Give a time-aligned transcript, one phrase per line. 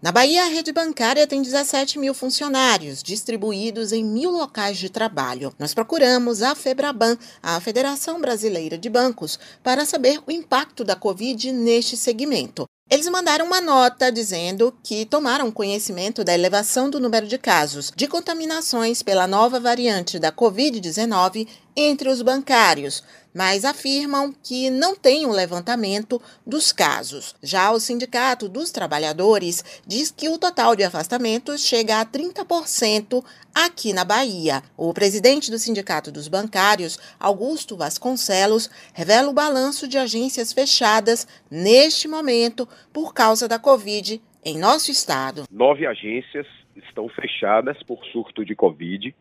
[0.00, 5.52] Na Bahia, a rede bancária tem 17 mil funcionários, distribuídos em mil locais de trabalho.
[5.58, 11.50] Nós procuramos a FEBRABAN, a Federação Brasileira de Bancos, para saber o impacto da Covid
[11.50, 12.64] neste segmento.
[12.88, 18.06] Eles mandaram uma nota dizendo que tomaram conhecimento da elevação do número de casos de
[18.06, 21.46] contaminações pela nova variante da Covid-19
[21.80, 27.36] entre os bancários, mas afirmam que não tem um levantamento dos casos.
[27.40, 33.24] Já o Sindicato dos Trabalhadores diz que o total de afastamentos chega a 30%
[33.54, 34.60] aqui na Bahia.
[34.76, 42.08] O presidente do Sindicato dos Bancários, Augusto Vasconcelos, revela o balanço de agências fechadas neste
[42.08, 45.44] momento por causa da Covid em nosso estado.
[45.48, 49.14] Nove agências estão fechadas por surto de Covid,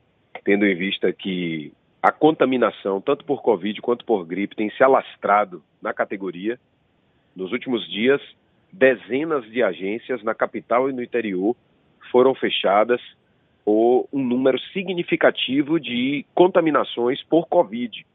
[0.44, 5.64] tendo em vista que a contaminação, tanto por Covid quanto por gripe, tem se alastrado
[5.82, 6.60] na categoria.
[7.36, 8.22] Nos últimos dias,
[8.72, 11.56] dezenas de agências na capital e no interior
[12.12, 13.02] foram fechadas
[13.66, 18.06] por um número significativo de contaminações por Covid.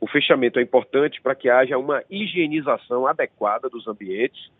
[0.00, 4.50] O fechamento é importante para que haja uma higienização adequada dos ambientes,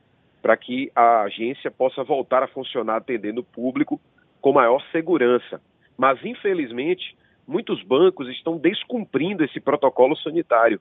[0.40, 4.00] para que a agência possa voltar a funcionar atendendo o público
[4.40, 5.60] com maior segurança.
[5.96, 7.16] Mas, infelizmente,
[7.48, 10.78] muitos bancos estão descumprindo esse protocolo sanitário.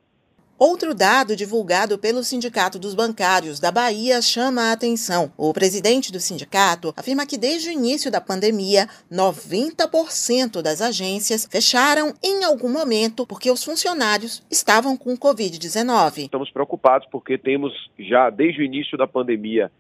[0.60, 5.32] Outro dado divulgado pelo Sindicato dos Bancários da Bahia chama a atenção.
[5.38, 12.12] O presidente do sindicato afirma que desde o início da pandemia, 90% das agências fecharam
[12.24, 16.24] em algum momento porque os funcionários estavam com Covid-19.
[16.24, 19.72] Estamos preocupados porque temos já desde o início da pandemia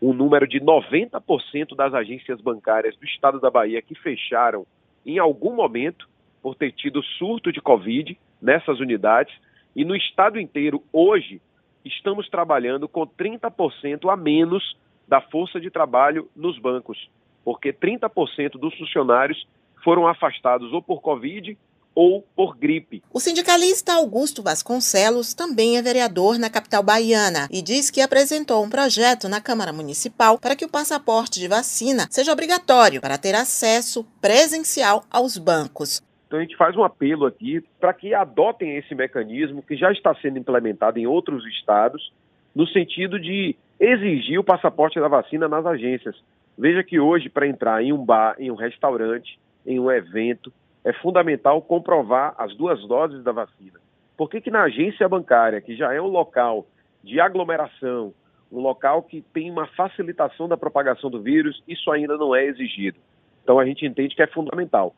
[0.00, 4.66] um número de 90% das agências bancárias do estado da Bahia que fecharam
[5.04, 6.08] em algum momento
[6.42, 9.34] por ter tido surto de Covid nessas unidades.
[9.74, 11.40] E no estado inteiro, hoje,
[11.84, 14.76] estamos trabalhando com 30% a menos
[15.06, 17.10] da força de trabalho nos bancos,
[17.44, 19.46] porque 30% dos funcionários
[19.82, 21.56] foram afastados ou por Covid
[21.94, 23.02] ou por gripe.
[23.12, 28.70] O sindicalista Augusto Vasconcelos também é vereador na capital baiana e diz que apresentou um
[28.70, 34.04] projeto na Câmara Municipal para que o passaporte de vacina seja obrigatório para ter acesso
[34.20, 36.02] presencial aos bancos.
[36.32, 40.14] Então a gente faz um apelo aqui para que adotem esse mecanismo que já está
[40.14, 42.10] sendo implementado em outros estados,
[42.56, 46.16] no sentido de exigir o passaporte da vacina nas agências.
[46.56, 50.50] Veja que hoje, para entrar em um bar, em um restaurante, em um evento,
[50.82, 53.78] é fundamental comprovar as duas doses da vacina.
[54.16, 56.66] Por que, que na agência bancária, que já é um local
[57.04, 58.14] de aglomeração,
[58.50, 62.98] um local que tem uma facilitação da propagação do vírus, isso ainda não é exigido?
[63.42, 64.94] Então a gente entende que é fundamental.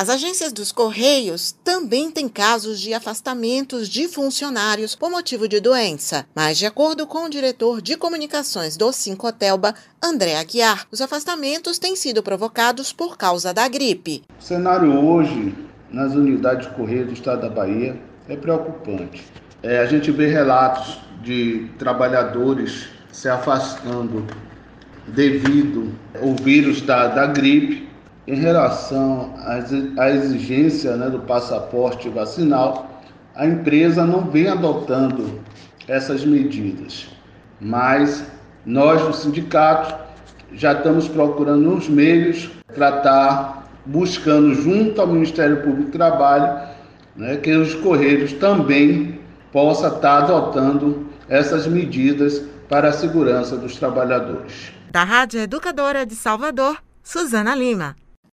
[0.00, 6.24] As agências dos Correios também têm casos de afastamentos de funcionários por motivo de doença,
[6.36, 11.96] mas, de acordo com o diretor de comunicações do Cincotelba, André Aguiar, os afastamentos têm
[11.96, 14.22] sido provocados por causa da gripe.
[14.38, 15.52] O cenário hoje
[15.90, 19.26] nas unidades de Correio do Estado da Bahia é preocupante.
[19.64, 24.24] É, a gente vê relatos de trabalhadores se afastando
[25.08, 25.92] devido
[26.22, 27.87] ao vírus da, da gripe
[28.28, 29.32] em relação
[29.96, 33.02] à exigência né, do passaporte vacinal,
[33.34, 35.40] a empresa não vem adotando
[35.88, 37.08] essas medidas,
[37.58, 38.22] mas
[38.66, 39.94] nós do sindicato
[40.52, 46.68] já estamos procurando os meios para estar buscando junto ao Ministério Público do Trabalho
[47.16, 49.18] né, que os Correios também
[49.50, 54.70] possam estar adotando essas medidas para a segurança dos trabalhadores.
[54.90, 57.96] Da Rádio Educadora de Salvador, Suzana Lima.